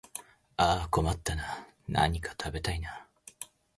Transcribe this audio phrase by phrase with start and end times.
[0.57, 3.07] ああ困ったなあ、何か食べたいなあ